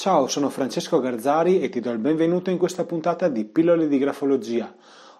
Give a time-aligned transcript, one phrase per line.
[0.00, 3.98] Ciao, sono Francesco Garzari e ti do il benvenuto in questa puntata di Pillole di
[3.98, 4.74] grafologia.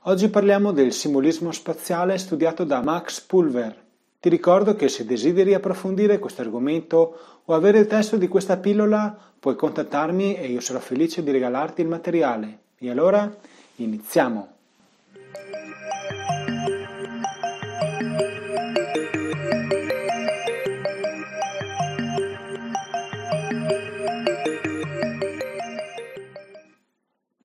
[0.05, 3.77] Oggi parliamo del simbolismo spaziale studiato da Max Pulver.
[4.19, 9.15] Ti ricordo che se desideri approfondire questo argomento o avere il testo di questa pillola,
[9.39, 12.61] puoi contattarmi e io sarò felice di regalarti il materiale.
[12.79, 13.31] E allora,
[13.77, 14.60] iniziamo!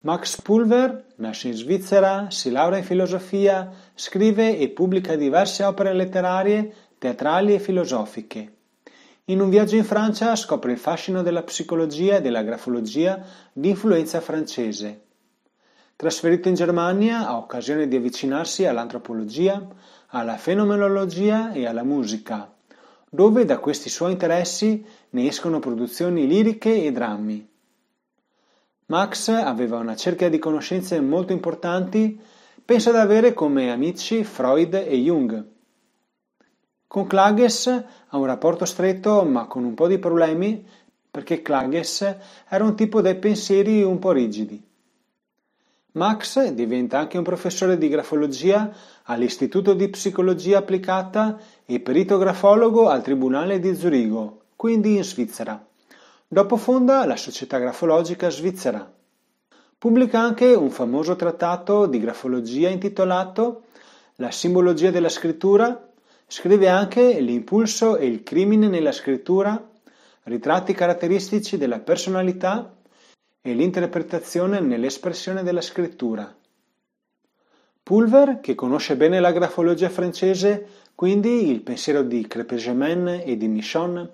[0.05, 6.71] Max Pulver nasce in Svizzera, si laurea in filosofia, scrive e pubblica diverse opere letterarie,
[6.99, 8.53] teatrali e filosofiche.
[9.25, 13.19] In un viaggio in Francia scopre il fascino della psicologia e della grafologia
[13.51, 15.05] di influenza francese.
[15.95, 19.67] Trasferito in Germania ha occasione di avvicinarsi all'antropologia,
[20.09, 22.53] alla fenomenologia e alla musica,
[23.09, 27.53] dove da questi suoi interessi ne escono produzioni liriche e drammi.
[28.87, 32.19] Max aveva una cerchia di conoscenze molto importanti,
[32.63, 35.43] pensa ad avere come amici Freud e Jung.
[36.85, 40.63] Con Klages ha un rapporto stretto ma con un po' di problemi
[41.09, 42.15] perché Klages
[42.47, 44.63] era un tipo dai pensieri un po' rigidi.
[45.93, 48.71] Max diventa anche un professore di grafologia
[49.05, 55.65] all'Istituto di Psicologia Applicata e perito grafologo al Tribunale di Zurigo, quindi in Svizzera.
[56.27, 58.91] Dopo fonda la Società Grafologica Svizzera.
[59.77, 63.65] Pubblica anche un famoso trattato di grafologia intitolato
[64.15, 65.87] La simbologia della scrittura.
[66.25, 69.69] Scrive anche L'impulso e il crimine nella scrittura,
[70.23, 72.75] ritratti caratteristici della personalità
[73.39, 76.35] e l'interpretazione nell'espressione della scrittura.
[77.83, 84.09] Pulver, che conosce bene la grafologia francese, quindi il pensiero di Crépegement e di Michon,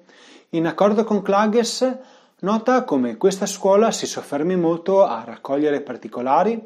[0.54, 1.98] in accordo con Klages,
[2.40, 6.62] nota come questa scuola si soffermi molto a raccogliere particolari,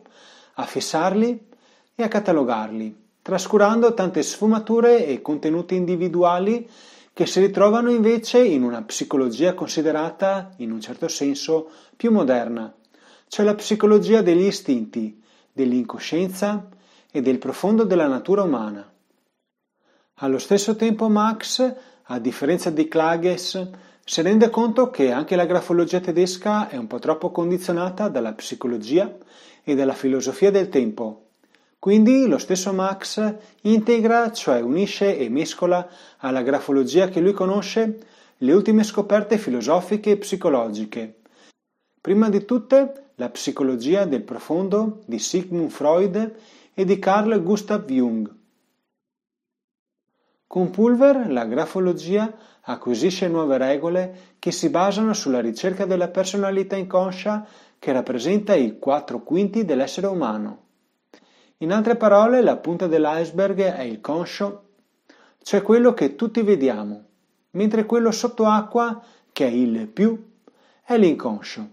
[0.56, 1.48] a fissarli
[1.94, 6.68] e a catalogarli, trascurando tante sfumature e contenuti individuali
[7.14, 12.74] che si ritrovano invece in una psicologia considerata, in un certo senso, più moderna,
[13.28, 15.22] cioè la psicologia degli istinti,
[15.52, 16.70] dell'incoscienza
[17.12, 18.92] e del profondo della natura umana.
[20.16, 21.76] Allo stesso tempo Max
[22.08, 23.70] a differenza di Klages,
[24.04, 29.12] si rende conto che anche la grafologia tedesca è un po' troppo condizionata dalla psicologia
[29.64, 31.30] e dalla filosofia del tempo.
[31.80, 38.00] Quindi lo stesso Max integra, cioè unisce e mescola alla grafologia che lui conosce
[38.38, 41.22] le ultime scoperte filosofiche e psicologiche.
[42.00, 46.36] Prima di tutte la psicologia del profondo di Sigmund Freud
[46.72, 48.45] e di Carl Gustav Jung.
[50.56, 57.46] Con Pulver la grafologia acquisisce nuove regole che si basano sulla ricerca della personalità inconscia
[57.78, 60.68] che rappresenta i quattro quinti dell'essere umano.
[61.58, 64.70] In altre parole, la punta dell'iceberg è il conscio,
[65.42, 67.04] cioè quello che tutti vediamo,
[67.50, 70.18] mentre quello sottoacqua, che è il più,
[70.86, 71.70] è l'inconscio.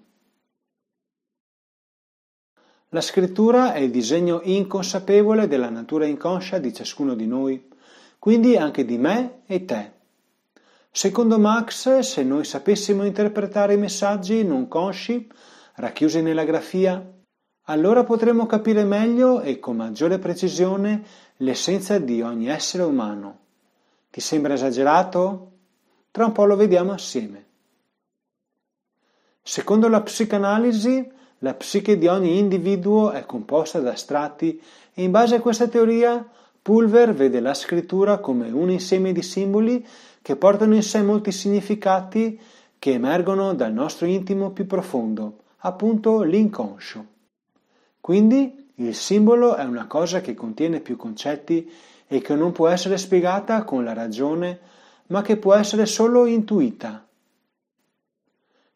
[2.89, 7.71] La scrittura è il disegno inconsapevole della natura inconscia di ciascuno di noi
[8.23, 9.91] quindi anche di me e te.
[10.93, 15.29] Secondo Max, se noi sapessimo interpretare i messaggi non consci,
[15.75, 17.05] racchiusi nella grafia,
[17.63, 21.05] allora potremmo capire meglio e con maggiore precisione
[21.39, 23.39] l'essenza di ogni essere umano.
[24.09, 25.51] Ti sembra esagerato?
[26.13, 27.47] Tra un po' lo vediamo assieme.
[29.43, 34.63] Secondo la psicanalisi, la psiche di ogni individuo è composta da strati
[34.95, 36.25] e in base a questa teoria
[36.63, 39.85] Pulver vede la scrittura come un insieme di simboli
[40.23, 42.39] che portano in sé molti significati
[42.79, 47.07] che emergono dal nostro intimo più profondo, appunto l'inconscio.
[48.01, 51.69] Quindi il simbolo è una cosa che contiene più concetti
[52.07, 54.61] e che non può essere spiegata con la ragione,
[55.09, 57.05] ma che può essere solo intuita.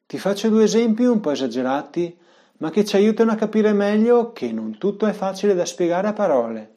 [0.07, 2.19] Ti faccio due esempi un po' esagerati,
[2.59, 6.13] ma che ci aiutano a capire meglio che non tutto è facile da spiegare a
[6.13, 6.76] parole.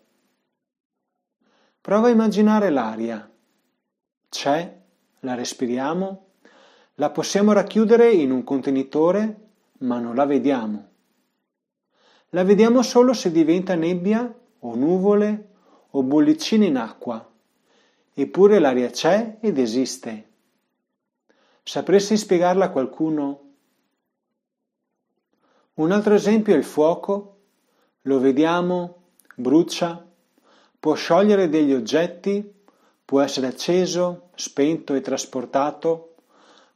[1.90, 3.28] Prova a immaginare l'aria.
[4.30, 4.80] C'è,
[5.22, 6.28] la respiriamo,
[6.94, 9.50] la possiamo racchiudere in un contenitore,
[9.80, 10.88] ma non la vediamo.
[12.30, 15.50] La vediamo solo se diventa nebbia o nuvole
[15.90, 17.28] o bollicine in acqua.
[18.14, 20.30] Eppure l'aria c'è ed esiste.
[21.64, 23.42] Sapresti spiegarla a qualcuno?
[25.74, 27.38] Un altro esempio è il fuoco.
[28.02, 30.06] Lo vediamo, brucia,
[30.80, 32.54] Può sciogliere degli oggetti,
[33.04, 36.10] può essere acceso, spento e trasportato,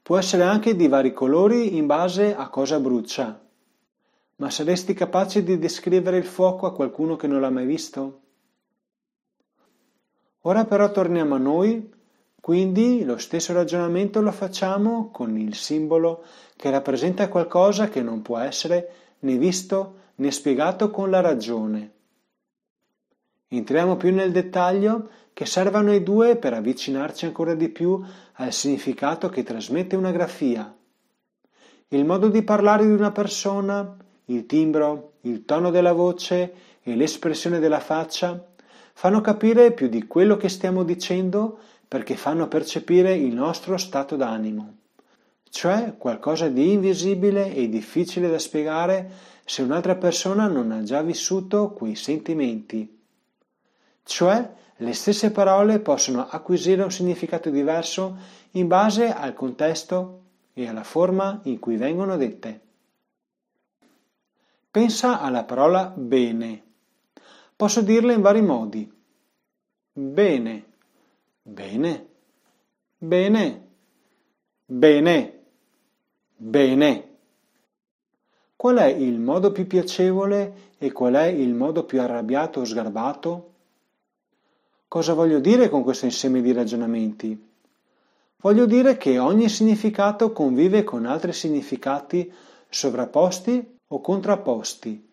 [0.04, 3.40] Può essere anche di vari colori in base a cosa brucia.
[4.36, 8.20] Ma saresti capace di descrivere il fuoco a qualcuno che non l'ha mai visto?
[10.42, 11.90] Ora però torniamo a noi,
[12.42, 16.26] quindi lo stesso ragionamento lo facciamo con il simbolo
[16.58, 18.90] che rappresenta qualcosa che non può essere
[19.20, 21.92] né visto né spiegato con la ragione.
[23.56, 28.04] Entriamo più nel dettaglio che servono i due per avvicinarci ancora di più
[28.34, 30.76] al significato che trasmette una grafia.
[31.90, 33.96] Il modo di parlare di una persona,
[34.26, 38.44] il timbro, il tono della voce e l'espressione della faccia
[38.94, 44.78] fanno capire più di quello che stiamo dicendo perché fanno percepire il nostro stato d'animo,
[45.52, 49.12] cioè qualcosa di invisibile e difficile da spiegare
[49.46, 52.93] se un'altra persona non ha già vissuto quei sentimenti.
[54.04, 58.18] Cioè, le stesse parole possono acquisire un significato diverso
[58.52, 60.22] in base al contesto
[60.54, 62.62] e alla forma in cui vengono dette.
[64.70, 66.64] Pensa alla parola bene.
[67.56, 68.92] Posso dirla in vari modi.
[69.94, 70.66] Bene,
[71.42, 72.08] bene,
[72.98, 73.68] bene,
[74.66, 75.40] bene,
[76.36, 77.10] bene.
[78.56, 83.53] Qual è il modo più piacevole e qual è il modo più arrabbiato o sgarbato?
[84.94, 87.36] Cosa voglio dire con questo insieme di ragionamenti?
[88.36, 92.32] Voglio dire che ogni significato convive con altri significati
[92.70, 95.10] sovrapposti o contrapposti.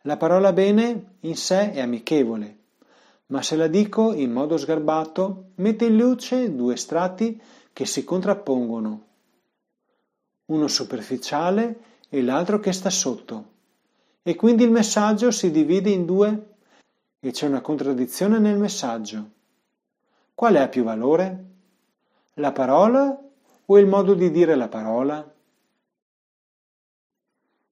[0.00, 2.56] La parola bene in sé è amichevole,
[3.26, 7.40] ma se la dico in modo sgarbato mette in luce due strati
[7.72, 9.04] che si contrappongono,
[10.46, 11.78] uno superficiale
[12.08, 13.44] e l'altro che sta sotto,
[14.24, 16.53] e quindi il messaggio si divide in due
[17.24, 19.30] e c'è una contraddizione nel messaggio.
[20.34, 21.44] Quale ha più valore?
[22.34, 23.18] La parola
[23.64, 25.34] o il modo di dire la parola?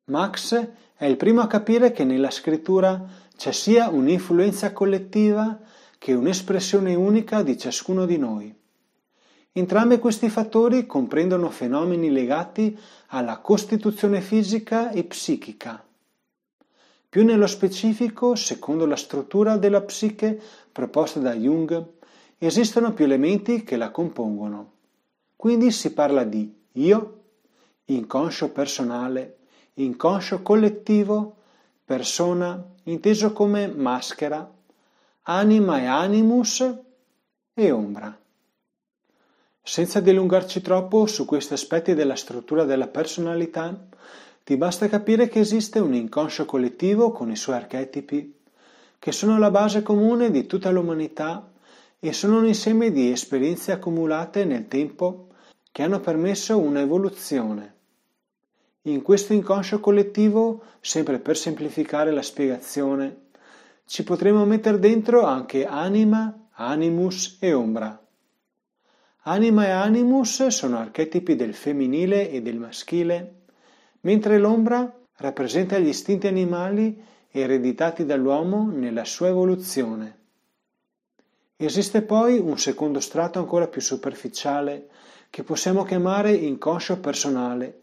[0.04, 3.04] Max è il primo a capire che nella scrittura
[3.37, 5.60] c'è sia un'influenza collettiva
[5.99, 8.54] che un'espressione unica di ciascuno di noi.
[9.52, 12.75] Entrambi questi fattori comprendono fenomeni legati
[13.08, 15.84] alla costituzione fisica e psichica.
[17.12, 20.41] Più nello specifico, secondo la struttura della psiche
[20.73, 21.85] proposta da Jung,
[22.38, 24.70] esistono più elementi che la compongono.
[25.37, 27.20] Quindi si parla di io,
[27.85, 29.41] inconscio personale,
[29.75, 31.37] inconscio collettivo,
[31.85, 34.50] persona, inteso come maschera,
[35.25, 36.75] anima e animus
[37.53, 38.19] e ombra.
[39.61, 43.88] Senza dilungarci troppo su questi aspetti della struttura della personalità,
[44.44, 48.40] ti basta capire che esiste un inconscio collettivo con i suoi archetipi,
[48.98, 51.52] che sono la base comune di tutta l'umanità
[52.00, 55.28] e sono un insieme di esperienze accumulate nel tempo
[55.70, 57.74] che hanno permesso un'evoluzione.
[58.82, 63.26] In questo inconscio collettivo, sempre per semplificare la spiegazione,
[63.86, 67.96] ci potremo mettere dentro anche anima, animus e ombra.
[69.22, 73.41] Anima e animus sono archetipi del femminile e del maschile
[74.02, 80.20] mentre l'ombra rappresenta gli istinti animali ereditati dall'uomo nella sua evoluzione.
[81.56, 84.88] Esiste poi un secondo strato ancora più superficiale
[85.31, 87.81] che possiamo chiamare inconscio personale,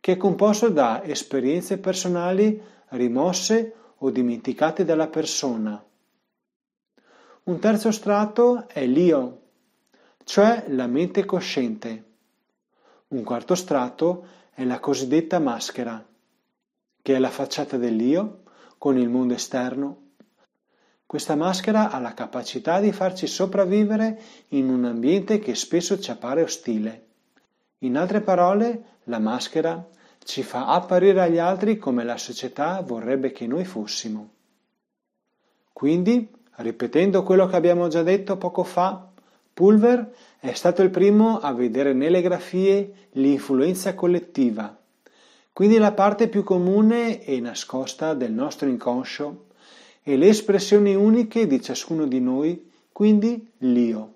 [0.00, 5.82] che è composto da esperienze personali rimosse o dimenticate dalla persona.
[7.44, 9.40] Un terzo strato è l'io,
[10.24, 12.04] cioè la mente cosciente.
[13.08, 14.26] Un quarto strato
[14.56, 16.02] è la cosiddetta maschera,
[17.02, 18.44] che è la facciata dell'io
[18.78, 20.04] con il mondo esterno.
[21.04, 26.40] Questa maschera ha la capacità di farci sopravvivere in un ambiente che spesso ci appare
[26.40, 27.04] ostile.
[27.80, 29.86] In altre parole, la maschera
[30.24, 34.30] ci fa apparire agli altri come la società vorrebbe che noi fossimo.
[35.70, 39.06] Quindi, ripetendo quello che abbiamo già detto poco fa,
[39.56, 40.14] Pulver
[40.46, 44.78] è stato il primo a vedere nelle grafie l'influenza collettiva,
[45.52, 49.46] quindi la parte più comune e nascosta del nostro inconscio
[50.04, 54.12] e le espressioni uniche di ciascuno di noi, quindi l'io.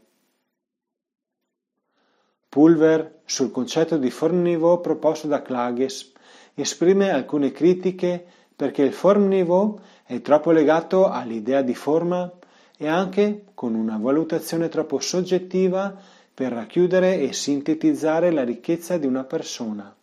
[2.48, 6.12] Pulver, sul concetto di form niveau proposto da Klages,
[6.54, 12.32] esprime alcune critiche perché il form niveau è troppo legato all'idea di forma
[12.76, 19.24] e anche con una valutazione troppo soggettiva per racchiudere e sintetizzare la ricchezza di una
[19.24, 19.94] persona.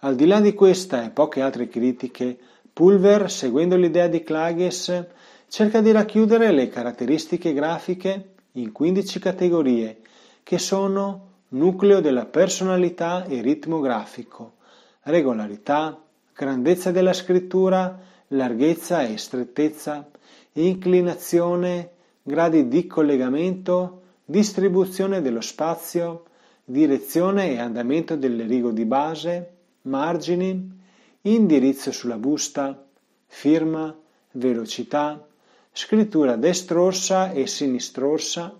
[0.00, 2.36] Al di là di questa e poche altre critiche,
[2.74, 5.06] Pulver, seguendo l'idea di Klages,
[5.48, 10.00] cerca di racchiudere le caratteristiche grafiche in 15 categorie
[10.42, 14.56] che sono nucleo della personalità e ritmo grafico,
[15.04, 15.98] regolarità,
[16.34, 20.06] grandezza della scrittura, larghezza e strettezza,
[20.52, 21.92] inclinazione,
[22.22, 26.24] gradi di collegamento, distribuzione dello spazio,
[26.64, 30.74] direzione e andamento delle righe di base, margini,
[31.22, 32.84] indirizzo sulla busta,
[33.26, 33.96] firma,
[34.32, 35.24] velocità,
[35.72, 38.52] scrittura destrorsa e sinistrorsa,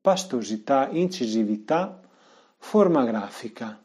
[0.00, 2.00] pastosità, incisività,
[2.56, 3.78] forma grafica.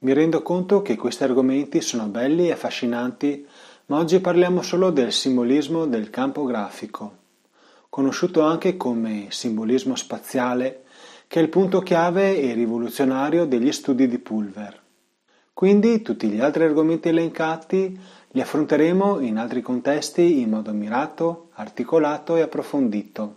[0.00, 3.46] Mi rendo conto che questi argomenti sono belli e affascinanti,
[3.86, 7.17] ma oggi parliamo solo del simbolismo del campo grafico,
[7.88, 10.84] conosciuto anche come simbolismo spaziale
[11.28, 14.80] che è il punto chiave e rivoluzionario degli studi di Pulver.
[15.52, 22.36] Quindi tutti gli altri argomenti elencati li affronteremo in altri contesti in modo mirato, articolato
[22.36, 23.36] e approfondito.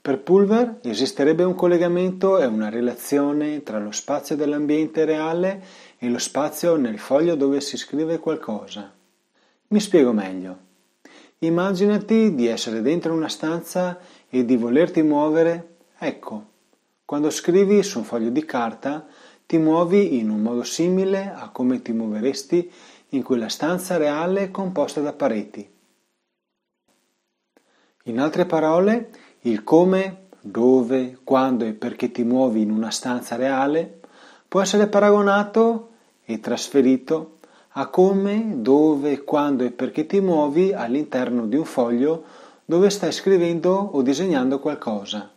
[0.00, 5.62] Per Pulver esisterebbe un collegamento e una relazione tra lo spazio dell'ambiente reale
[5.98, 8.90] e lo spazio nel foglio dove si scrive qualcosa.
[9.68, 10.68] Mi spiego meglio.
[11.42, 16.44] Immaginati di essere dentro una stanza e di volerti muovere, ecco,
[17.06, 19.06] quando scrivi su un foglio di carta,
[19.46, 22.70] ti muovi in un modo simile a come ti muoveresti
[23.10, 25.66] in quella stanza reale composta da pareti.
[28.04, 34.00] In altre parole, il come, dove, quando e perché ti muovi in una stanza reale
[34.46, 35.92] può essere paragonato
[36.22, 37.38] e trasferito
[37.74, 42.24] a come, dove, quando e perché ti muovi all'interno di un foglio
[42.64, 45.30] dove stai scrivendo o disegnando qualcosa.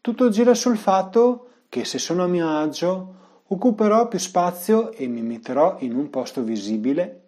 [0.00, 3.14] Tutto gira sul fatto che se sono a mio agio
[3.46, 7.20] occuperò più spazio e mi metterò in un posto visibile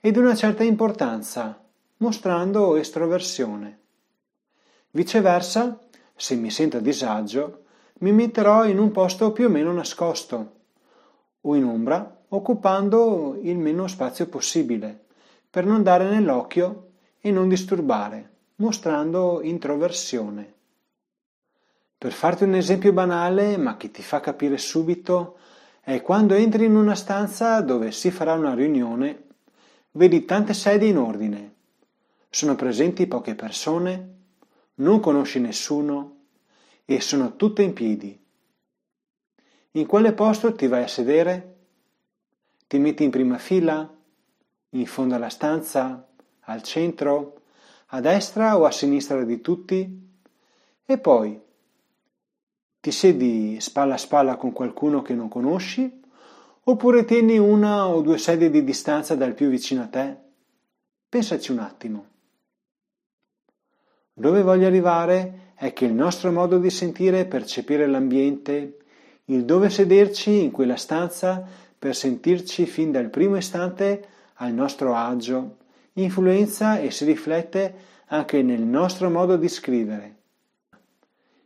[0.00, 1.62] e di una certa importanza,
[1.98, 3.78] mostrando estroversione.
[4.90, 5.78] Viceversa,
[6.14, 7.64] se mi sento a disagio,
[8.00, 10.52] mi metterò in un posto più o meno nascosto
[11.40, 15.04] o in ombra, occupando il meno spazio possibile,
[15.50, 20.54] per non dare nell'occhio e non disturbare, mostrando introversione.
[21.98, 25.36] Per farti un esempio banale, ma che ti fa capire subito,
[25.82, 29.24] è quando entri in una stanza dove si farà una riunione,
[29.92, 31.54] vedi tante sedie in ordine,
[32.30, 34.14] sono presenti poche persone,
[34.76, 36.16] non conosci nessuno
[36.86, 38.18] e sono tutte in piedi.
[39.72, 41.51] In quale posto ti vai a sedere?
[42.72, 43.86] Ti metti in prima fila?
[44.70, 46.08] In fondo alla stanza?
[46.44, 47.42] Al centro?
[47.88, 50.08] A destra o a sinistra di tutti?
[50.86, 51.38] E poi
[52.80, 56.00] ti siedi spalla a spalla con qualcuno che non conosci?
[56.62, 60.16] Oppure tieni una o due sedie di distanza dal più vicino a te?
[61.10, 62.06] Pensaci un attimo.
[64.14, 68.78] Dove voglio arrivare è che il nostro modo di sentire e percepire l'ambiente,
[69.26, 75.56] il dove sederci in quella stanza per sentirci fin dal primo istante al nostro agio,
[75.94, 77.74] influenza e si riflette
[78.06, 80.16] anche nel nostro modo di scrivere.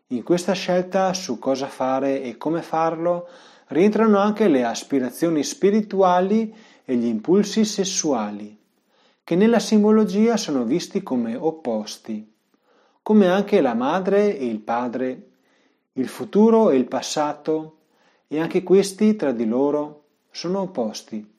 [0.08, 3.30] In questa scelta su cosa fare e come farlo
[3.68, 8.60] rientrano anche le aspirazioni spirituali e gli impulsi sessuali,
[9.24, 12.30] che nella simbologia sono visti come opposti,
[13.00, 15.28] come anche la madre e il padre,
[15.94, 17.78] il futuro e il passato,
[18.28, 20.02] e anche questi tra di loro
[20.36, 21.34] sono opposti.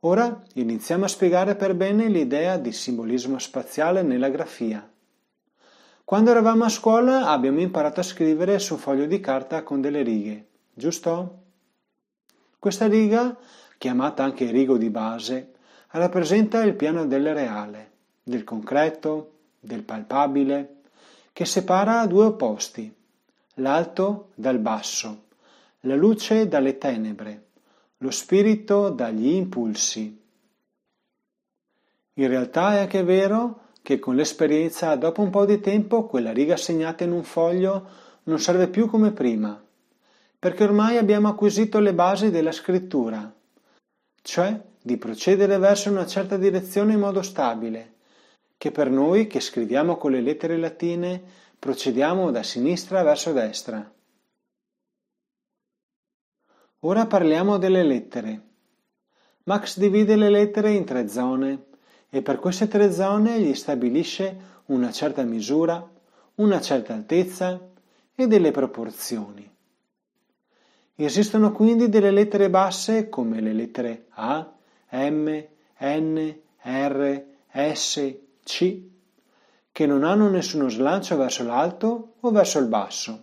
[0.00, 4.90] Ora iniziamo a spiegare per bene l'idea di simbolismo spaziale nella grafia.
[6.04, 10.02] Quando eravamo a scuola abbiamo imparato a scrivere su un foglio di carta con delle
[10.02, 11.40] righe, giusto?
[12.58, 13.36] Questa riga,
[13.76, 15.52] chiamata anche rigo di base,
[15.90, 17.90] rappresenta il piano del reale,
[18.22, 20.76] del concreto, del palpabile,
[21.34, 22.90] che separa due opposti,
[23.56, 25.24] l'alto dal basso,
[25.84, 27.46] la luce dalle tenebre,
[27.98, 30.20] lo spirito dagli impulsi.
[32.14, 36.56] In realtà è anche vero che con l'esperienza dopo un po' di tempo quella riga
[36.56, 37.88] segnata in un foglio
[38.24, 39.60] non serve più come prima,
[40.38, 43.34] perché ormai abbiamo acquisito le basi della scrittura,
[44.22, 47.94] cioè di procedere verso una certa direzione in modo stabile,
[48.56, 51.20] che per noi che scriviamo con le lettere latine
[51.58, 53.92] procediamo da sinistra verso destra.
[56.84, 58.40] Ora parliamo delle lettere.
[59.44, 61.66] Max divide le lettere in tre zone
[62.10, 64.36] e per queste tre zone gli stabilisce
[64.66, 65.88] una certa misura,
[66.36, 67.68] una certa altezza
[68.16, 69.48] e delle proporzioni.
[70.96, 74.52] Esistono quindi delle lettere basse come le lettere A,
[74.90, 75.44] M,
[75.78, 77.24] N, R,
[77.74, 78.82] S, C,
[79.70, 83.22] che non hanno nessuno slancio verso l'alto o verso il basso.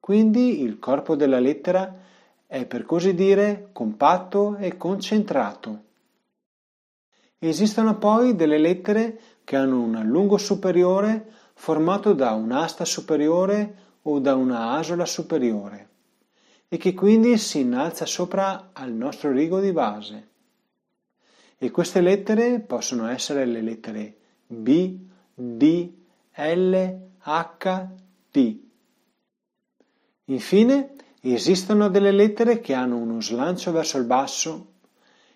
[0.00, 2.04] Quindi il corpo della lettera
[2.46, 5.84] è per così dire compatto e concentrato.
[7.38, 14.34] Esistono poi delle lettere che hanno un allungo superiore formato da un'asta superiore o da
[14.34, 15.88] una asola superiore
[16.68, 20.28] e che quindi si innalza sopra al nostro rigo di base.
[21.58, 24.98] E queste lettere possono essere le lettere B,
[25.34, 25.92] D,
[26.34, 27.86] L, H,
[28.30, 28.58] T.
[30.24, 30.94] Infine,
[31.34, 34.66] esistono delle lettere che hanno uno slancio verso il basso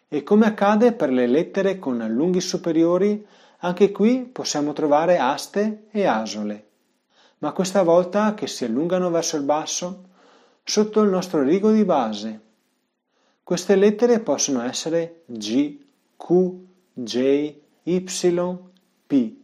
[0.09, 3.27] e come accade per le lettere con allunghi superiori,
[3.59, 6.67] anche qui possiamo trovare aste e asole,
[7.39, 10.05] ma questa volta che si allungano verso il basso
[10.65, 12.41] sotto il nostro rigo di base.
[13.43, 15.79] Queste lettere possono essere G,
[16.17, 16.53] Q,
[16.93, 18.01] J, Y,
[19.07, 19.35] P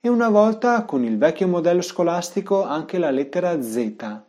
[0.00, 4.22] e una volta con il vecchio modello scolastico anche la lettera Z.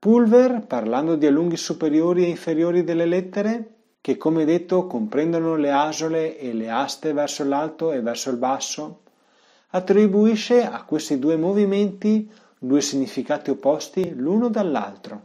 [0.00, 6.38] Pulver, parlando di allunghi superiori e inferiori delle lettere, che come detto comprendono le asole
[6.38, 9.00] e le aste verso l'alto e verso il basso,
[9.70, 15.22] attribuisce a questi due movimenti due significati opposti l'uno dall'altro.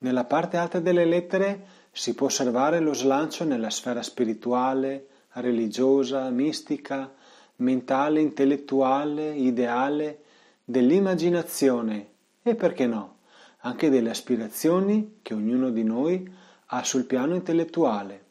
[0.00, 7.10] Nella parte alta delle lettere si può osservare lo slancio nella sfera spirituale, religiosa, mistica,
[7.56, 10.22] mentale, intellettuale, ideale,
[10.64, 13.18] dell'immaginazione e perché no,
[13.60, 16.30] anche delle aspirazioni che ognuno di noi
[16.66, 18.24] ha sul piano intellettuale.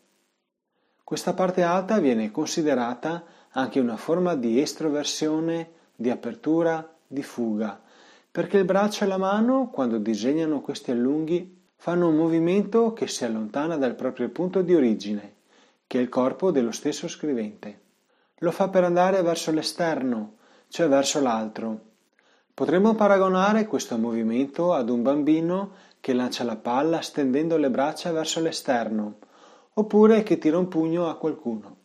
[1.04, 7.82] Questa parte alta viene considerata anche una forma di estroversione, di apertura, di fuga,
[8.30, 13.24] perché il braccio e la mano, quando disegnano questi allunghi, fanno un movimento che si
[13.26, 15.36] allontana dal proprio punto di origine
[15.88, 17.82] che è il corpo dello stesso scrivente.
[18.40, 20.36] Lo fa per andare verso l'esterno,
[20.68, 21.80] cioè verso l'altro.
[22.58, 28.42] Potremmo paragonare questo movimento ad un bambino che lancia la palla stendendo le braccia verso
[28.42, 29.20] l'esterno,
[29.74, 31.76] oppure che tira un pugno a qualcuno.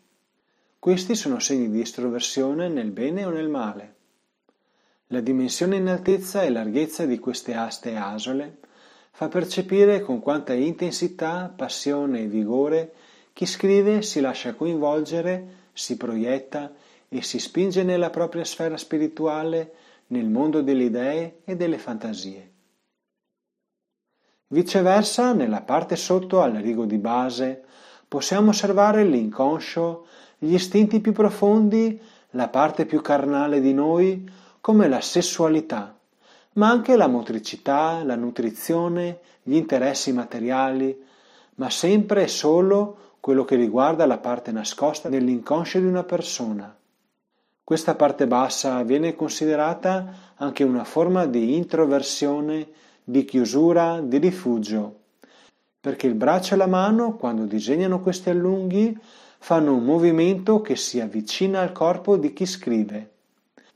[0.79, 3.95] Questi sono segni di estroversione nel bene o nel male.
[5.09, 8.61] La dimensione in altezza e larghezza di queste aste asole
[9.11, 12.95] fa percepire con quanta intensità, passione e vigore
[13.35, 16.73] chi scrive si lascia coinvolgere, si proietta
[17.11, 19.82] e si spinge nella propria sfera spirituale,
[20.13, 22.51] nel mondo delle idee e delle fantasie.
[24.49, 27.65] Viceversa, nella parte sotto al rigo di base,
[28.07, 31.99] possiamo osservare l'inconscio, gli istinti più profondi,
[32.31, 35.99] la parte più carnale di noi, come la sessualità,
[36.55, 40.95] ma anche la motricità, la nutrizione, gli interessi materiali,
[41.55, 46.77] ma sempre e solo quello che riguarda la parte nascosta dell'inconscio di una persona.
[47.65, 52.67] Questa parte bassa viene considerata anche una forma di introversione,
[53.05, 55.01] di chiusura, di rifugio,
[55.81, 58.99] perché il braccio e la mano, quando disegnano questi allunghi,
[59.39, 63.11] fanno un movimento che si avvicina al corpo di chi scrive,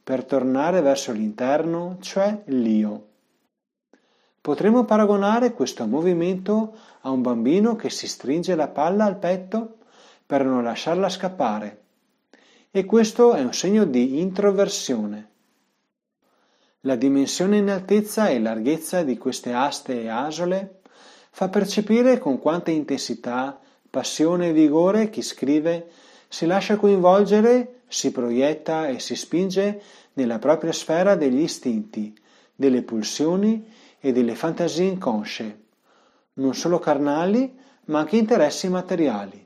[0.02, 3.06] per tornare verso l'interno, cioè l'io.
[4.40, 9.78] Potremmo paragonare questo movimento a un bambino che si stringe la palla al petto
[10.26, 11.85] per non lasciarla scappare.
[12.76, 15.30] E questo è un segno di introversione.
[16.80, 20.80] La dimensione in altezza e larghezza di queste aste e asole
[21.30, 23.58] fa percepire con quanta intensità,
[23.88, 25.88] passione e vigore chi scrive
[26.28, 29.80] si lascia coinvolgere, si proietta e si spinge
[30.12, 32.14] nella propria sfera degli istinti,
[32.54, 35.60] delle pulsioni e delle fantasie inconsce,
[36.34, 39.44] non solo carnali, ma anche interessi materiali.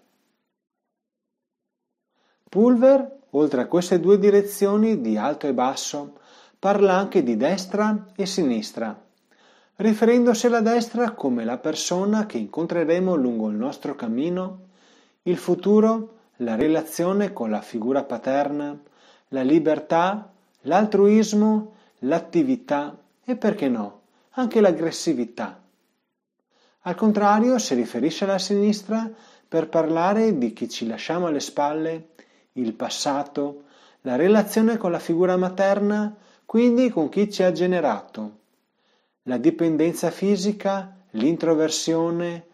[2.49, 6.19] Pulver, oltre a queste due direzioni di alto e basso,
[6.59, 8.99] parla anche di destra e sinistra,
[9.77, 14.67] riferendosi alla destra come la persona che incontreremo lungo il nostro cammino,
[15.23, 18.79] il futuro, la relazione con la figura paterna,
[19.29, 20.31] la libertà,
[20.63, 25.61] l'altruismo, l'attività e perché no, anche l'aggressività.
[26.85, 29.11] Al contrario, si riferisce alla sinistra
[29.47, 32.09] per parlare di chi ci lasciamo alle spalle,
[32.61, 33.65] il passato,
[34.03, 36.15] la relazione con la figura materna,
[36.47, 38.39] quindi con chi ci ha generato,
[39.25, 42.47] la dipendenza fisica, l'introversione,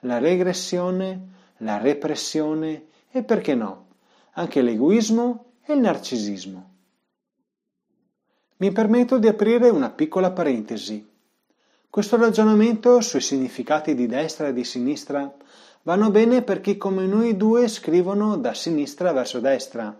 [0.00, 3.86] la regressione, la repressione e perché no,
[4.32, 6.70] anche l'egoismo e il narcisismo.
[8.56, 11.08] Mi permetto di aprire una piccola parentesi.
[11.90, 15.34] Questo ragionamento sui significati di destra e di sinistra
[15.82, 19.96] vanno bene per chi come noi due scrivono da sinistra verso destra,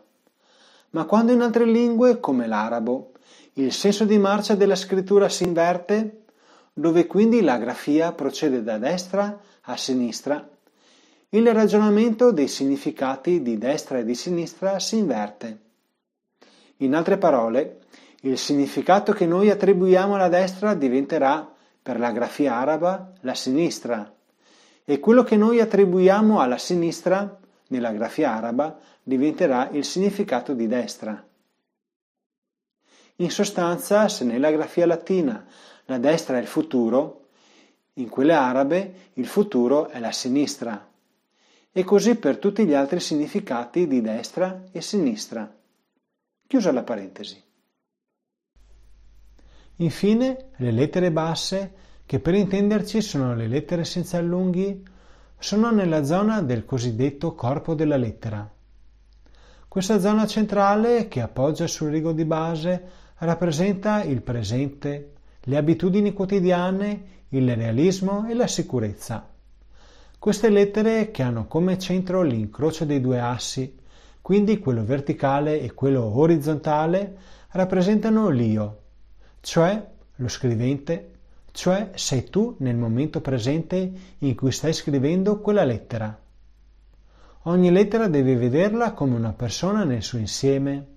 [0.91, 3.13] Ma quando in altre lingue, come l'arabo,
[3.55, 6.25] il senso di marcia della scrittura si inverte,
[6.73, 10.47] dove quindi la grafia procede da destra a sinistra,
[11.31, 15.61] il ragionamento dei significati di destra e di sinistra si inverte.
[16.79, 17.81] In altre parole,
[18.21, 21.51] il significato che noi attribuiamo alla destra diventerà,
[21.83, 24.13] per la grafia araba, la sinistra,
[24.85, 31.27] e quello che noi attribuiamo alla sinistra, nella grafia araba, diventerà il significato di destra.
[33.17, 35.45] In sostanza, se nella grafia latina
[35.87, 37.29] la destra è il futuro,
[37.95, 40.91] in quelle arabe il futuro è la sinistra.
[41.71, 45.51] E così per tutti gli altri significati di destra e sinistra.
[46.47, 47.43] Chiusa la parentesi.
[49.77, 54.85] Infine, le lettere basse, che per intenderci sono le lettere senza allunghi,
[55.39, 58.49] sono nella zona del cosiddetto corpo della lettera.
[59.67, 62.83] Questa zona centrale, che appoggia sul rigo di base,
[63.19, 69.29] rappresenta il presente, le abitudini quotidiane, il realismo e la sicurezza.
[70.19, 73.79] Queste lettere che hanno come centro l'incrocio dei due assi,
[74.21, 77.17] quindi quello verticale e quello orizzontale,
[77.53, 78.83] rappresentano l'io,
[79.41, 79.85] cioè
[80.17, 81.12] lo scrivente,
[81.53, 86.19] cioè sei tu nel momento presente in cui stai scrivendo quella lettera.
[87.43, 90.89] Ogni lettera devi vederla come una persona nel suo insieme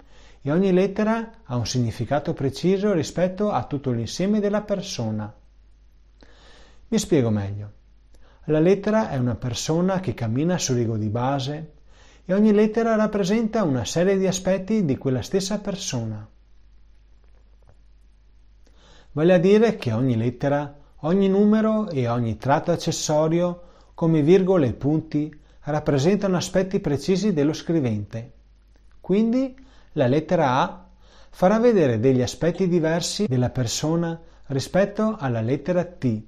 [0.41, 5.33] e ogni lettera ha un significato preciso rispetto a tutto l'insieme della persona.
[6.87, 7.71] Mi spiego meglio.
[8.45, 11.73] La lettera è una persona che cammina sul rigo di base
[12.25, 16.27] e ogni lettera rappresenta una serie di aspetti di quella stessa persona.
[19.15, 23.61] Vale a dire che ogni lettera, ogni numero e ogni tratto accessorio,
[23.93, 28.33] come virgole e punti, rappresentano aspetti precisi dello scrivente.
[28.99, 29.55] Quindi
[29.93, 30.85] la lettera A
[31.29, 36.21] farà vedere degli aspetti diversi della persona rispetto alla lettera T,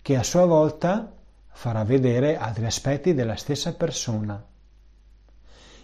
[0.00, 1.12] che a sua volta
[1.50, 4.42] farà vedere altri aspetti della stessa persona.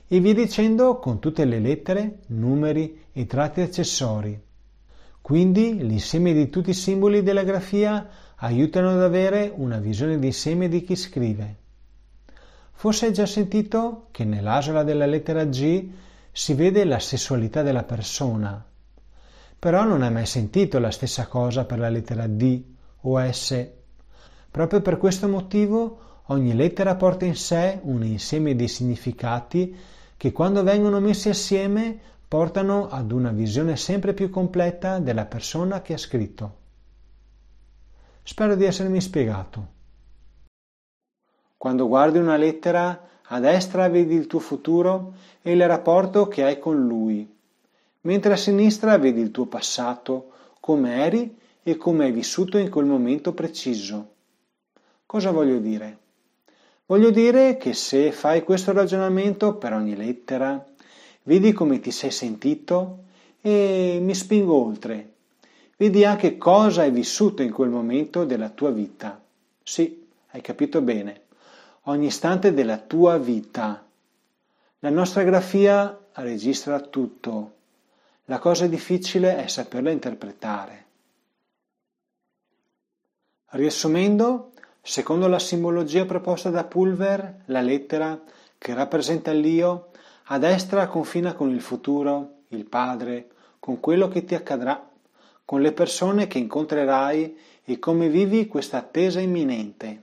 [0.08, 4.43] E via dicendo con tutte le lettere, numeri e tratti accessori.
[5.24, 8.06] Quindi l'insieme di tutti i simboli della grafia
[8.36, 11.56] aiutano ad avere una visione d'insieme di chi scrive.
[12.72, 15.88] Forse hai già sentito che nell'asola della lettera G
[16.30, 18.62] si vede la sessualità della persona,
[19.58, 22.62] però non hai mai sentito la stessa cosa per la lettera D
[23.00, 23.66] o S.
[24.50, 29.74] Proprio per questo motivo ogni lettera porta in sé un insieme di significati
[30.18, 35.92] che quando vengono messi assieme portano ad una visione sempre più completa della persona che
[35.92, 36.56] ha scritto.
[38.24, 39.66] Spero di essermi spiegato.
[41.56, 46.58] Quando guardi una lettera, a destra vedi il tuo futuro e il rapporto che hai
[46.58, 47.24] con lui,
[48.00, 52.86] mentre a sinistra vedi il tuo passato, come eri e come hai vissuto in quel
[52.86, 54.08] momento preciso.
[55.06, 55.98] Cosa voglio dire?
[56.86, 60.73] Voglio dire che se fai questo ragionamento per ogni lettera,
[61.26, 63.04] Vedi come ti sei sentito
[63.40, 65.12] e mi spingo oltre.
[65.78, 69.22] Vedi anche cosa hai vissuto in quel momento della tua vita.
[69.62, 71.22] Sì, hai capito bene.
[71.84, 73.86] Ogni istante della tua vita.
[74.80, 77.52] La nostra grafia registra tutto.
[78.26, 80.84] La cosa difficile è saperla interpretare.
[83.46, 88.22] Riassumendo, secondo la simbologia proposta da Pulver, la lettera
[88.58, 89.88] che rappresenta l'io
[90.28, 94.90] a destra confina con il futuro, il padre, con quello che ti accadrà,
[95.44, 100.02] con le persone che incontrerai e come vivi questa attesa imminente.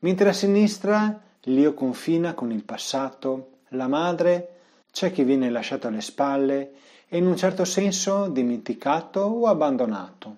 [0.00, 4.58] Mentre a sinistra l'io confina con il passato, la madre,
[4.90, 6.72] c'è chi viene lasciato alle spalle
[7.08, 10.36] e in un certo senso dimenticato o abbandonato.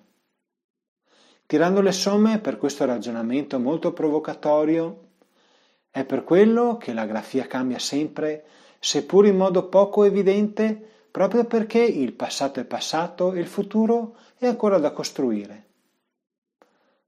[1.45, 5.01] Tirando le somme per questo ragionamento molto provocatorio,
[5.89, 8.45] è per quello che la grafia cambia sempre
[8.83, 10.77] seppur in modo poco evidente,
[11.09, 15.67] proprio perché il passato è passato e il futuro è ancora da costruire.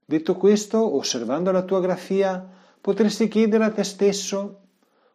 [0.02, 2.48] Detto questo, osservando la tua grafia,
[2.80, 4.60] potresti chiedere a te stesso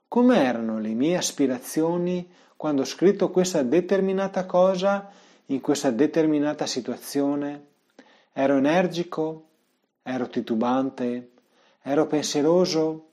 [0.07, 5.09] come erano le mie aspirazioni quando ho scritto questa determinata cosa
[5.47, 7.69] in questa determinata situazione.
[8.33, 9.47] Ero energico?
[10.03, 11.31] Ero titubante?
[11.81, 13.10] Ero pensieroso?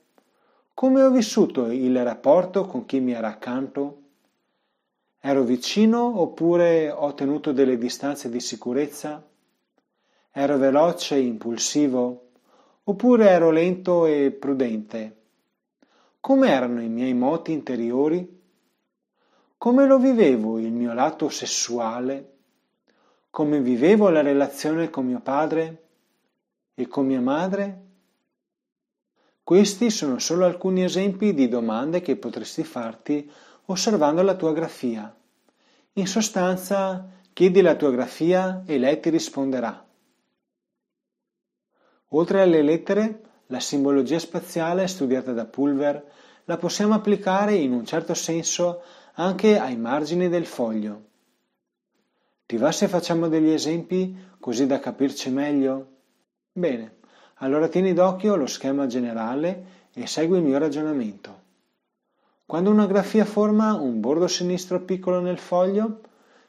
[0.79, 4.03] Come ho vissuto il rapporto con chi mi era accanto?
[5.19, 9.21] Ero vicino oppure ho tenuto delle distanze di sicurezza?
[10.31, 12.29] Ero veloce e impulsivo
[12.85, 15.17] oppure ero lento e prudente?
[16.21, 18.41] Come erano i miei moti interiori?
[19.57, 22.37] Come lo vivevo il mio lato sessuale?
[23.29, 25.83] Come vivevo la relazione con mio padre
[26.73, 27.87] e con mia madre?
[29.49, 33.27] Questi sono solo alcuni esempi di domande che potresti farti
[33.65, 35.11] osservando la tua grafia.
[35.93, 39.83] In sostanza, chiedi la tua grafia e lei ti risponderà.
[42.09, 46.11] Oltre alle lettere, la simbologia spaziale studiata da Pulver
[46.43, 48.83] la possiamo applicare in un certo senso
[49.13, 51.05] anche ai margini del foglio.
[52.45, 55.87] Ti va se facciamo degli esempi così da capirci meglio?
[56.51, 56.98] Bene,
[57.39, 61.47] allora tieni d'occhio lo schema generale e segui il mio ragionamento.
[62.45, 66.01] Quando una grafia forma un bordo sinistro piccolo nel foglio,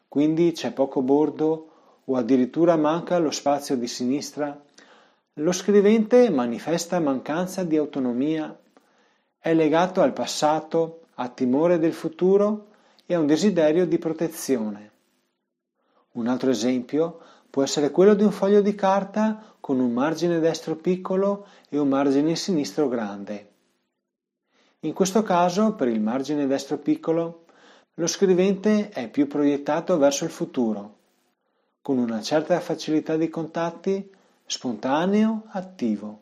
[0.08, 1.68] quindi c'è poco bordo
[2.04, 4.58] o addirittura manca lo spazio di sinistra,
[5.34, 8.58] lo scrivente manifesta mancanza di autonomia,
[9.38, 12.66] è legato al passato, ha timore del futuro
[13.06, 14.90] e ha un desiderio di protezione.
[16.12, 17.20] Un altro esempio
[17.50, 21.88] può essere quello di un foglio di carta con un margine destro piccolo e un
[21.88, 23.48] margine sinistro grande.
[24.80, 27.44] In questo caso, per il margine destro piccolo,
[27.94, 30.96] lo scrivente è più proiettato verso il futuro,
[31.82, 34.10] con una certa facilità di contatti,
[34.46, 36.20] spontaneo, attivo.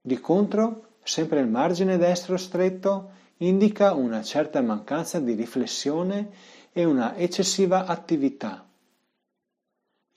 [0.00, 6.30] Di contro, sempre il margine destro stretto indica una certa mancanza di riflessione
[6.72, 8.65] e una eccessiva attività.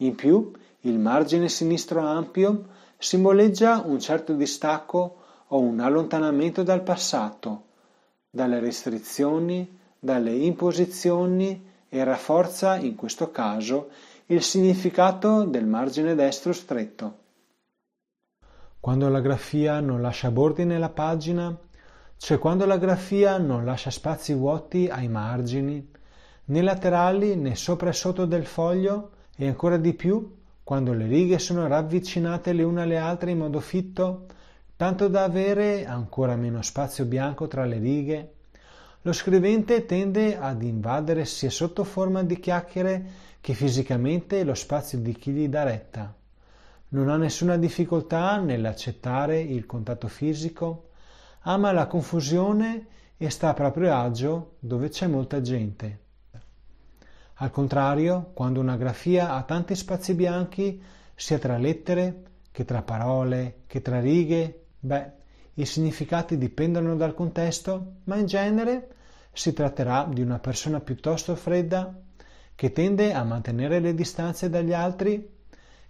[0.01, 7.63] In più, il margine sinistro ampio simboleggia un certo distacco o un allontanamento dal passato,
[8.29, 13.89] dalle restrizioni, dalle imposizioni e rafforza in questo caso
[14.27, 17.17] il significato del margine destro stretto.
[18.79, 21.53] Quando la grafia non lascia bordi nella pagina,
[22.15, 25.91] cioè quando la grafia non lascia spazi vuoti ai margini,
[26.45, 31.39] né laterali né sopra e sotto del foglio, e ancora di più quando le righe
[31.39, 34.25] sono ravvicinate le une alle altre in modo fitto,
[34.75, 38.33] tanto da avere ancora meno spazio bianco tra le righe,
[39.03, 43.05] lo scrivente tende ad invadere sia sotto forma di chiacchiere
[43.39, 46.13] che fisicamente lo spazio di chi gli dà retta.
[46.89, 50.89] Non ha nessuna difficoltà nell'accettare il contatto fisico,
[51.43, 56.07] ama la confusione e sta a proprio agio dove c'è molta gente.
[57.41, 60.81] Al contrario, quando una grafia ha tanti spazi bianchi,
[61.15, 65.11] sia tra lettere che tra parole, che tra righe, Beh,
[65.53, 68.95] i significati dipendono dal contesto, ma in genere
[69.31, 71.97] si tratterà di una persona piuttosto fredda,
[72.55, 75.37] che tende a mantenere le distanze dagli altri,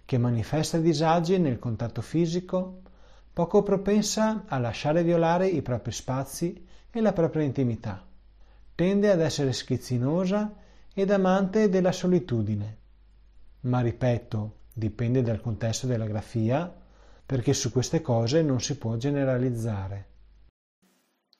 [0.04, 2.82] che manifesta disagi nel contatto fisico,
[3.32, 8.04] poco propensa a lasciare violare i propri spazi e la propria intimità.
[8.72, 10.52] Tende ad essere schizzinosa
[10.94, 12.78] ed amante della solitudine.
[13.62, 16.72] Ma ripeto, dipende dal contesto della grafia
[17.24, 20.06] perché su queste cose non si può generalizzare.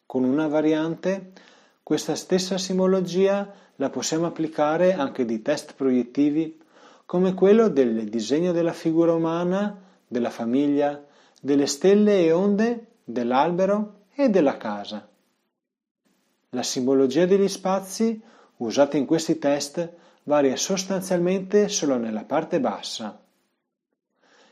[0.07, 1.33] Con una variante,
[1.83, 6.61] questa stessa simologia la possiamo applicare anche di test proiettivi
[7.07, 11.05] come quello del disegno della figura umana, della famiglia,
[11.41, 15.09] delle stelle e onde, dell'albero e della casa.
[16.51, 18.23] La simbologia degli spazi
[18.61, 19.90] usata in questi test
[20.25, 23.18] varia sostanzialmente solo nella parte bassa.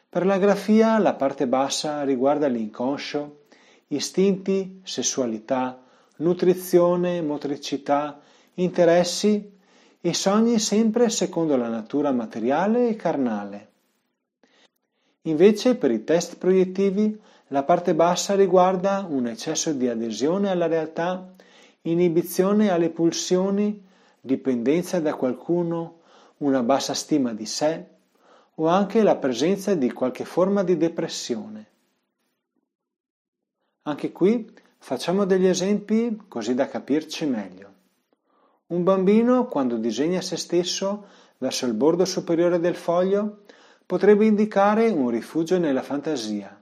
[0.09, 3.44] Per la grafia la parte bassa riguarda l'inconscio,
[3.88, 5.83] istinti, sessualità,
[6.16, 8.21] nutrizione, motricità,
[8.55, 9.57] interessi
[10.01, 13.66] e sogni sempre secondo la natura materiale e carnale.
[15.23, 21.35] Invece per i test proiettivi la parte bassa riguarda un eccesso di adesione alla realtà,
[21.83, 23.87] inibizione alle pulsioni,
[24.20, 26.00] dipendenza da qualcuno,
[26.38, 27.87] una bassa stima di sé,
[28.57, 31.66] o anche la presenza di qualche forma di depressione.
[33.83, 37.72] Anche qui facciamo degli esempi così da capirci meglio.
[38.66, 41.07] Un bambino, quando disegna se stesso
[41.38, 43.44] verso il bordo superiore del foglio,
[43.87, 46.61] potrebbe indicare un rifugio nella fantasia.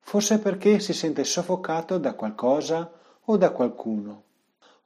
[0.00, 2.90] Forse perché si sente soffocato da qualcosa
[3.24, 4.24] o da qualcuno.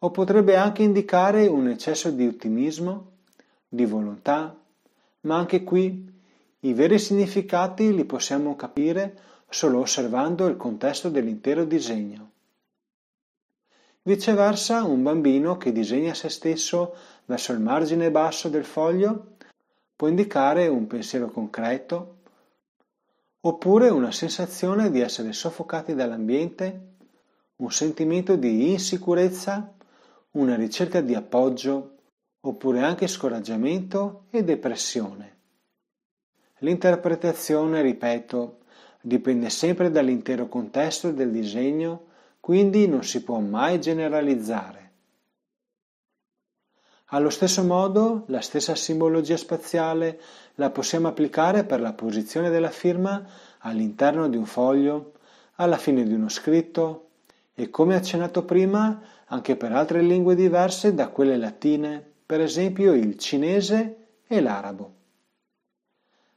[0.04, 3.10] O potrebbe anche indicare un eccesso di ottimismo,
[3.68, 4.56] di volontà,
[5.20, 6.10] ma anche qui
[6.60, 9.16] i veri significati li possiamo capire
[9.48, 12.30] solo osservando il contesto dell'intero disegno.
[14.02, 19.36] Viceversa, un bambino che disegna se stesso verso il margine basso del foglio
[19.94, 22.16] può indicare un pensiero concreto
[23.42, 26.94] oppure una sensazione di essere soffocati dall'ambiente,
[27.56, 29.74] un sentimento di insicurezza,
[30.32, 31.96] una ricerca di appoggio
[32.40, 35.36] oppure anche scoraggiamento e depressione.
[36.58, 38.58] L'interpretazione, ripeto,
[39.00, 42.06] dipende sempre dall'intero contesto del disegno,
[42.40, 44.90] quindi non si può mai generalizzare.
[47.06, 50.20] Allo stesso modo, la stessa simbologia spaziale
[50.54, 53.22] la possiamo applicare per la posizione della firma
[53.58, 55.12] all'interno di un foglio,
[55.56, 57.10] alla fine di uno scritto
[57.54, 63.18] e, come accennato prima, anche per altre lingue diverse da quelle latine, per esempio il
[63.18, 64.94] cinese e l'arabo.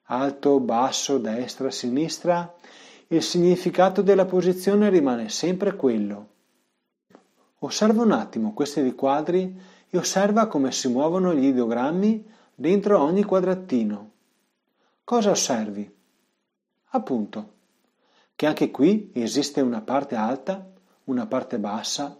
[0.03, 2.53] Alto, basso, destra, sinistra,
[3.07, 6.29] il significato della posizione rimane sempre quello.
[7.59, 14.11] Osserva un attimo questi riquadri e osserva come si muovono gli ideogrammi dentro ogni quadratino.
[15.03, 15.93] Cosa osservi?
[16.89, 17.53] Appunto,
[18.35, 20.71] che anche qui esiste una parte alta,
[21.05, 22.17] una parte bassa,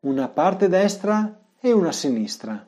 [0.00, 2.66] una parte destra e una sinistra.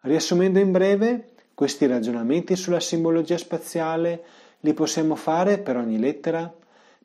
[0.00, 4.24] Riassumendo in breve, questi ragionamenti sulla simbologia spaziale
[4.60, 6.52] li possiamo fare per ogni lettera,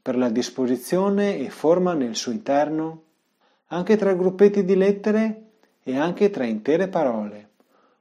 [0.01, 3.03] per la disposizione e forma nel suo interno,
[3.67, 5.51] anche tra gruppetti di lettere
[5.81, 7.49] e anche tra intere parole,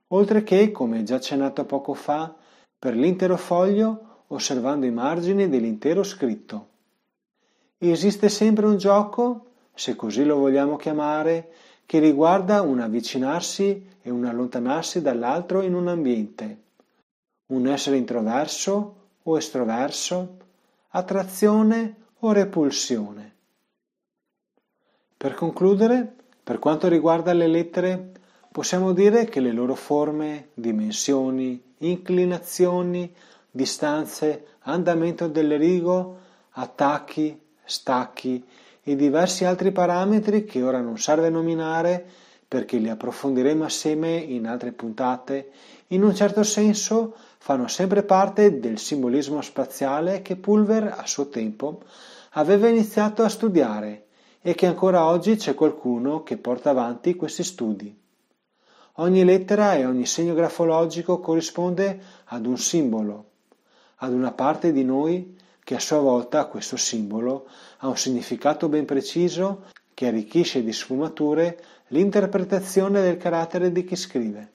[0.09, 2.35] oltre che, come già accennato poco fa,
[2.79, 6.69] per l'intero foglio osservando i margini dell'intero scritto.
[7.91, 11.51] Esiste sempre un gioco, se così lo vogliamo chiamare,
[11.85, 16.59] che riguarda un avvicinarsi e un allontanarsi dall'altro in un ambiente,
[17.47, 20.37] un essere introverso o estroverso,
[20.91, 23.35] attrazione o repulsione.
[25.17, 28.13] Per concludere, per quanto riguarda le lettere,
[28.53, 33.13] possiamo dire che le loro forme, dimensioni, inclinazioni,
[33.51, 36.19] distanze, andamento del rigo,
[36.51, 38.45] attacchi, stacchi
[38.83, 42.05] e diversi altri parametri che ora non serve nominare
[42.49, 45.51] perché li approfondiremo assieme in altre puntate,
[45.89, 51.81] in un certo senso fanno sempre parte del simbolismo spaziale che Pulver a suo tempo
[52.33, 54.07] aveva iniziato a studiare
[54.43, 57.99] e che ancora oggi c'è qualcuno che porta avanti questi studi.
[58.97, 63.31] Ogni lettera e ogni segno grafologico corrisponde ad un simbolo,
[63.97, 67.47] ad una parte di noi che a sua volta questo simbolo
[67.79, 74.53] ha un significato ben preciso che arricchisce di sfumature l'interpretazione del carattere di chi scrive.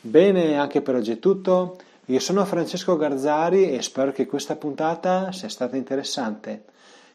[0.00, 1.78] Bene, anche per oggi è tutto.
[2.06, 6.64] Io sono Francesco Garzari e spero che questa puntata sia stata interessante.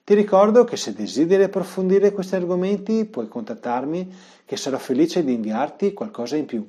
[0.04, 5.92] Ti ricordo che se desideri approfondire questi argomenti puoi contattarmi che sarò felice di inviarti
[5.92, 6.66] qualcosa in più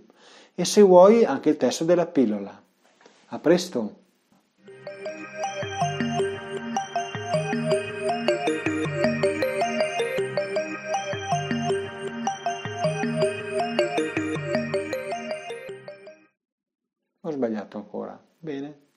[0.57, 2.61] e se vuoi anche il testo della pillola.
[3.27, 4.07] A presto!
[17.39, 18.21] Sbagliato ancora.
[18.39, 18.88] Bene.